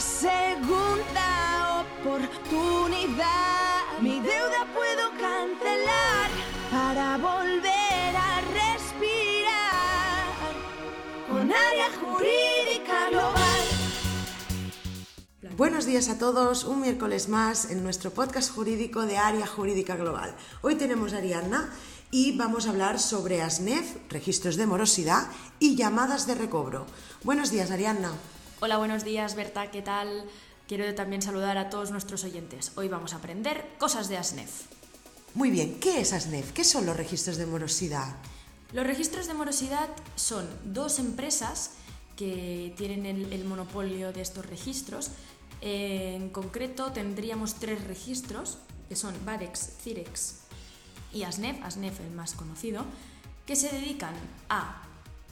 [0.00, 3.28] segunda oportunidad.
[4.00, 6.30] Mi deuda puedo cancelar
[6.70, 10.26] para volver a respirar
[11.28, 13.60] con área jurídica global.
[15.56, 20.36] Buenos días a todos, un miércoles más en nuestro podcast jurídico de Área Jurídica Global.
[20.62, 21.72] Hoy tenemos a Ariadna
[22.12, 25.26] y vamos a hablar sobre ASNEF, registros de morosidad
[25.58, 26.86] y llamadas de recobro.
[27.24, 28.12] Buenos días, Ariadna.
[28.60, 30.24] Hola, buenos días, Berta, ¿qué tal?
[30.66, 32.72] Quiero también saludar a todos nuestros oyentes.
[32.74, 34.62] Hoy vamos a aprender cosas de ASNEF.
[35.34, 36.50] Muy bien, ¿qué es ASNEF?
[36.50, 38.16] ¿Qué son los registros de morosidad?
[38.72, 41.70] Los registros de morosidad son dos empresas
[42.16, 45.12] que tienen el, el monopolio de estos registros.
[45.60, 50.38] En concreto tendríamos tres registros, que son Badex, Cirex
[51.12, 52.84] y ASNEF, ASNEF el más conocido,
[53.46, 54.14] que se dedican
[54.48, 54.82] a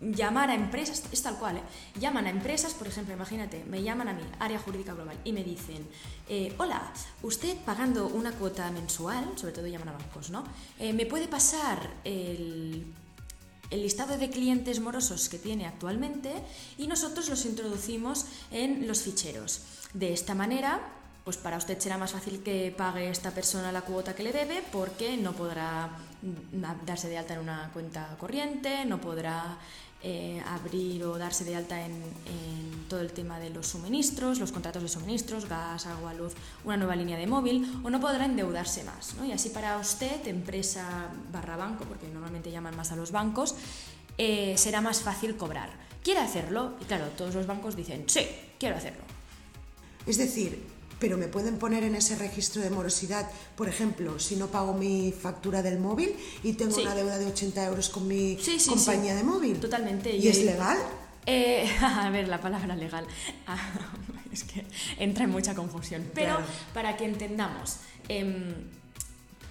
[0.00, 1.62] llamar a empresas, es tal cual, ¿eh?
[1.98, 5.44] llaman a empresas, por ejemplo, imagínate, me llaman a mí, área jurídica global, y me
[5.44, 5.86] dicen,
[6.28, 10.44] eh, hola, usted pagando una cuota mensual, sobre todo llaman a bancos, ¿no?
[10.78, 12.92] Eh, ¿Me puede pasar el,
[13.70, 16.32] el listado de clientes morosos que tiene actualmente
[16.78, 19.62] y nosotros los introducimos en los ficheros?
[19.92, 20.80] De esta manera,
[21.24, 24.62] pues para usted será más fácil que pague esta persona la cuota que le debe
[24.72, 25.90] porque no podrá
[26.84, 29.58] darse de alta en una cuenta corriente, no podrá
[30.02, 32.00] eh, abrir o darse de alta en,
[32.88, 36.32] todo el tema de los suministros, los contratos de suministros, gas, agua, luz,
[36.64, 39.14] una nueva línea de móvil, o no podrá endeudarse más.
[39.14, 39.24] ¿no?
[39.24, 43.54] Y así para usted, empresa barra banco, porque normalmente llaman más a los bancos,
[44.18, 45.70] eh, será más fácil cobrar.
[46.02, 46.72] ¿Quiere hacerlo?
[46.80, 48.26] Y claro, todos los bancos dicen, sí,
[48.58, 49.04] quiero hacerlo.
[50.04, 50.60] Es decir,
[51.00, 55.12] pero me pueden poner en ese registro de morosidad, por ejemplo, si no pago mi
[55.12, 56.82] factura del móvil y tengo Sí.
[56.82, 59.58] una deuda de 80 euros con mi Sí, sí, compañía de móvil.
[59.58, 60.14] Totalmente.
[60.14, 60.78] ¿Y es legal?
[61.26, 63.06] Eh, a ver, la palabra legal.
[63.46, 63.56] Ah,
[64.32, 64.64] es que
[64.98, 66.04] entra en mucha confusión.
[66.14, 66.46] Pero Claro.
[66.74, 67.76] para que entendamos,
[68.08, 68.54] em,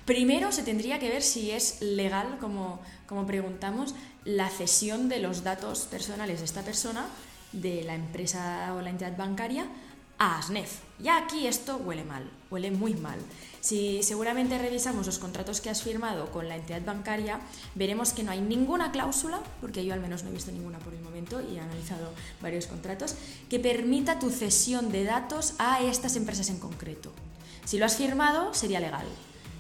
[0.06, 3.96] primero se tendría que ver si es legal, como, como preguntamos,
[4.26, 7.08] la cesión de los datos personales de esta persona,
[7.52, 9.66] de la empresa o la entidad bancaria,
[10.20, 10.80] a ASNEF.
[11.00, 13.18] Ya aquí esto huele mal, huele muy mal.
[13.62, 17.40] Si seguramente revisamos los contratos que has firmado con la entidad bancaria,
[17.74, 20.94] veremos que no hay ninguna cláusula, porque yo al menos no he visto ninguna por
[20.94, 23.16] el momento y he analizado varios contratos,
[23.50, 27.12] que permita tu cesión de datos a estas empresas en concreto.
[27.66, 29.08] Si lo has firmado, sería legal.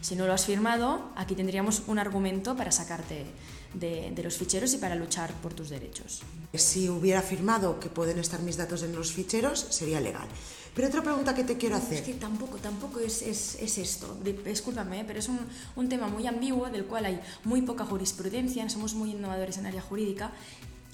[0.01, 3.25] Si no lo has firmado, aquí tendríamos un argumento para sacarte
[3.73, 6.21] de, de los ficheros y para luchar por tus derechos.
[6.53, 10.27] Si hubiera firmado que pueden estar mis datos en los ficheros, sería legal.
[10.75, 12.03] Pero otra pregunta que te quiero Es hacer.
[12.03, 14.17] que tampoco, tampoco es, es, es esto.
[14.45, 15.03] Discúlpame, ¿eh?
[15.05, 15.39] pero es un,
[15.75, 19.81] un tema muy ambiguo del cual hay muy poca jurisprudencia, somos muy innovadores en área
[19.81, 20.31] jurídica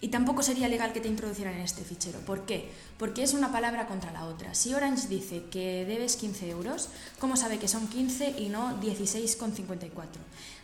[0.01, 2.19] y tampoco sería legal que te introducieran en este fichero.
[2.19, 2.69] ¿Por qué?
[2.97, 4.53] Porque es una palabra contra la otra.
[4.53, 6.89] Si Orange dice que debes 15 euros,
[7.19, 9.89] ¿cómo sabe que son 15 y no 16,54?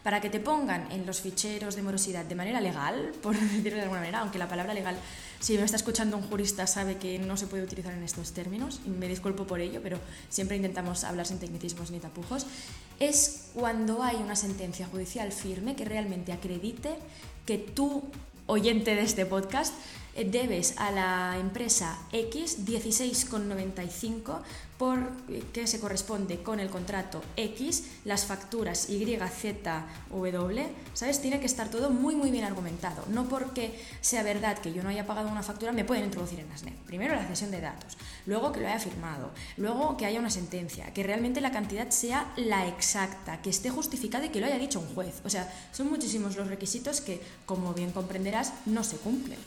[0.03, 3.83] Para que te pongan en los ficheros de morosidad de manera legal, por decirlo de
[3.83, 4.97] alguna manera, aunque la palabra legal,
[5.39, 8.81] si me está escuchando un jurista, sabe que no se puede utilizar en estos términos,
[8.85, 9.97] y me disculpo por ello, pero
[10.29, 12.45] siempre intentamos hablar sin tecnicismos ni tapujos,
[12.99, 16.95] es cuando hay una sentencia judicial firme que realmente acredite
[17.45, 18.03] que tú,
[18.51, 19.73] oyente de este podcast,
[20.13, 24.41] eh, debes a la empresa X 16,95
[24.81, 24.97] por
[25.29, 31.21] eh, se corresponde con el contrato X, las facturas Y, Z, W, ¿sabes?
[31.21, 33.05] Tiene que estar todo muy muy bien argumentado.
[33.09, 36.51] No porque sea verdad que yo no haya pagado una factura me pueden introducir en
[36.51, 36.73] ASNEF.
[36.87, 37.95] Primero la cesión de datos,
[38.25, 42.33] luego que lo haya firmado, luego que haya una sentencia, que realmente la cantidad sea
[42.35, 45.21] la exacta, que esté justificada y que lo haya dicho un juez.
[45.23, 49.39] O sea, son muchísimos los requisitos que, como bien comprenderás, no se cumplen.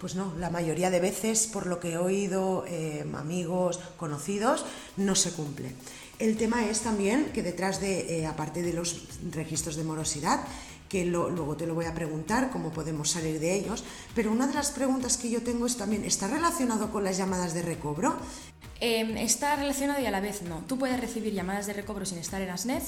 [0.00, 4.64] Pues no, la mayoría de veces, por lo que he oído, eh, amigos, conocidos,
[4.96, 5.72] no se cumple.
[6.18, 9.02] El tema es también que detrás de, eh, aparte de los
[9.32, 10.40] registros de morosidad,
[10.88, 13.82] que lo- luego te lo voy a preguntar, cómo podemos salir de ellos,
[14.14, 17.54] pero una de las preguntas que yo tengo es también, ¿está relacionado con las llamadas
[17.54, 18.14] de recobro?
[18.80, 20.62] Eh, está relacionado y a la vez no.
[20.68, 22.84] Tú puedes recibir llamadas de recobro sin estar en ASNEF,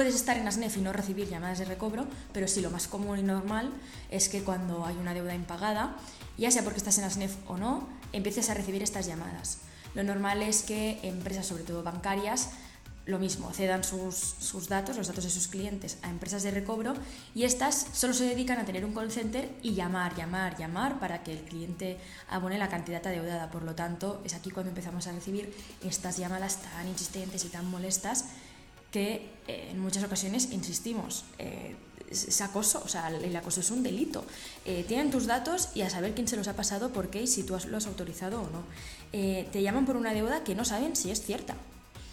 [0.00, 3.18] puedes estar en ASNEF y no recibir llamadas de recobro, pero sí lo más común
[3.18, 3.70] y normal
[4.10, 5.94] es que cuando hay una deuda impagada,
[6.38, 9.58] ya sea porque estás en ASNEF o no, empieces a recibir estas llamadas.
[9.94, 12.48] Lo normal es que empresas, sobre todo bancarias,
[13.04, 16.94] lo mismo, cedan sus, sus datos, los datos de sus clientes a empresas de recobro
[17.34, 21.22] y estas solo se dedican a tener un call center y llamar, llamar, llamar para
[21.22, 21.98] que el cliente
[22.30, 23.50] abone la cantidad adeudada.
[23.50, 25.54] Por lo tanto, es aquí cuando empezamos a recibir
[25.84, 28.24] estas llamadas tan insistentes y tan molestas
[28.90, 31.24] que eh, en muchas ocasiones insistimos.
[31.38, 31.76] eh,
[32.10, 34.24] es, acoso, o sea, el acoso es un delito.
[34.64, 37.28] Eh, tienen tus datos y a saber quién se los ha pasado, por qué y
[37.28, 38.64] si tú lo has autorizado o no.
[39.12, 41.54] Te llaman por una deuda que no saben si es cierta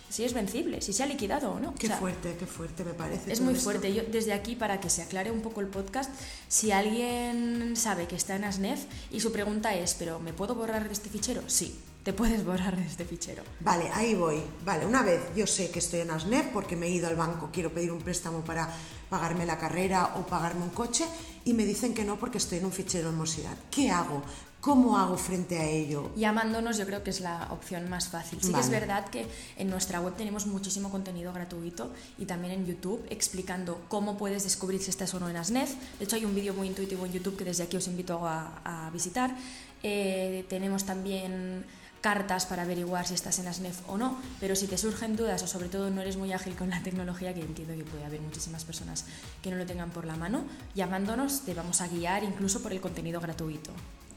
[0.10, 1.76] si es vencible, si se ha liquidado o no.
[1.76, 3.32] Qué fuerte, qué fuerte me parece.
[3.32, 3.94] Es muy fuerte.
[3.94, 6.12] Yo desde aquí, para que se aclare un poco el podcast,
[6.48, 10.88] si alguien sabe que está en ASNEF y su pregunta es, ¿pero me puedo borrar
[10.88, 11.44] de este fichero?
[11.48, 11.76] Sí,
[12.08, 13.44] te puedes borrar de este fichero.
[13.60, 14.42] Vale, ahí voy.
[14.64, 17.50] Vale, una vez yo sé que estoy en ASNEF porque me he ido al banco,
[17.52, 18.74] quiero pedir un préstamo para
[19.10, 21.04] pagarme la carrera o pagarme un coche
[21.44, 23.58] y me dicen que no porque estoy en un fichero de morosidad.
[23.70, 24.24] ¿Qué hago?
[24.62, 26.12] ¿Cómo hago frente a ello?
[26.16, 28.40] Llamándonos yo creo que es la opción más fácil.
[28.42, 29.28] Sí que es verdad que
[29.58, 34.82] en nuestra web tenemos muchísimo contenido gratuito y también en YouTube explicando cómo puedes descubrir
[34.82, 35.76] si estás o no en ASNEF.
[36.00, 38.90] De hecho hay un vídeo muy intuitivo en YouTube que desde aquí os invito a,
[38.94, 39.36] visitar.
[39.84, 41.66] Eh, tenemos también
[42.08, 45.48] cartas para averiguar si estás en ASNEF o no, pero si te surgen dudas o
[45.48, 48.64] sobre todo no eres muy ágil con la tecnología, que entiendo que puede haber muchísimas
[48.64, 49.04] personas
[49.42, 52.80] que no lo tengan por la mano, llamándonos te vamos a guiar incluso por el
[52.80, 53.72] contenido gratuito.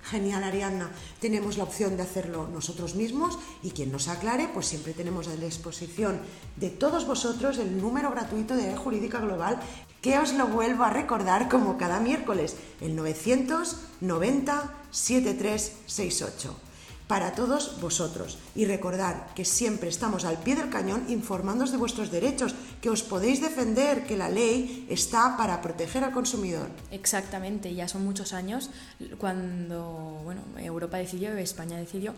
[0.04, 0.88] Genial, Ariadna.
[1.20, 5.34] Tenemos la opción de hacerlo nosotros mismos y quien nos aclare, pues siempre tenemos a
[5.34, 6.20] la disposición
[6.54, 9.58] de todos vosotros el número gratuito de Jurídica Global
[10.00, 16.69] que os lo vuelvo a recordar como cada miércoles, el 990 7368
[17.11, 18.39] para todos vosotros.
[18.55, 23.03] Y recordad que siempre estamos al pie del cañón informándoos de vuestros derechos, que os
[23.03, 26.71] podéis defender, que la ley está para proteger al consumidor.
[26.93, 28.71] Exactamente, ya son muchos años
[29.19, 32.15] cuando bueno, Europa decidió, España decidió,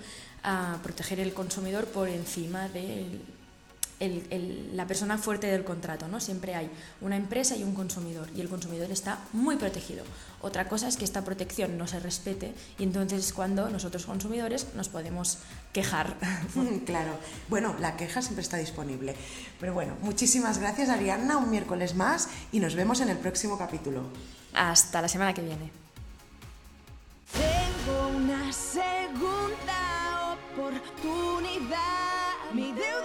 [0.83, 3.23] proteger el consumidor por encima del
[4.08, 6.20] la persona fuerte del contrato, ¿no?
[6.20, 6.70] Siempre hay
[7.00, 10.04] una empresa y un consumidor y el consumidor está muy protegido.
[10.40, 14.75] Otra cosa es que esta protección no se respete y entonces es cuando nosotros consumidores
[14.75, 15.38] nos podemos
[15.72, 16.16] quejar.
[16.87, 17.12] Claro,
[17.49, 19.14] bueno, la queja siempre está disponible.
[19.60, 24.02] Pero bueno, muchísimas gracias Arianna, un miércoles más y nos vemos en el próximo capítulo.
[24.55, 25.70] Hasta la semana que viene.
[27.32, 32.12] Tengo una segunda oportunidad.
[32.52, 33.01] Mi deuda